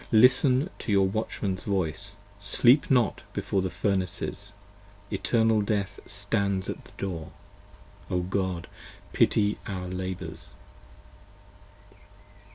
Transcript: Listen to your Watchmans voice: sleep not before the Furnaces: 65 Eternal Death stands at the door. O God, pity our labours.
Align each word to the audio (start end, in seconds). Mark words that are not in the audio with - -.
Listen 0.11 0.71
to 0.79 0.91
your 0.91 1.07
Watchmans 1.07 1.61
voice: 1.61 2.15
sleep 2.39 2.89
not 2.89 3.21
before 3.33 3.61
the 3.61 3.69
Furnaces: 3.69 4.53
65 5.11 5.13
Eternal 5.13 5.61
Death 5.61 5.99
stands 6.07 6.67
at 6.71 6.83
the 6.83 6.91
door. 6.97 7.31
O 8.09 8.21
God, 8.21 8.65
pity 9.13 9.59
our 9.67 9.87
labours. 9.87 10.55